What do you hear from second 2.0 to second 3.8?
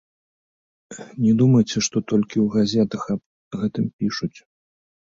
толькі ў газетах аб